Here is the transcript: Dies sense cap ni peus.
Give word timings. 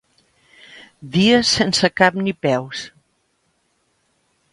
Dies 1.15 1.51
sense 1.57 1.91
cap 2.01 2.17
ni 2.21 2.33
peus. 2.47 2.81